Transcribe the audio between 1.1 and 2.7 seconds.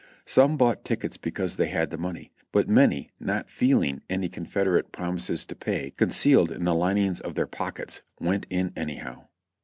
because they had the money, but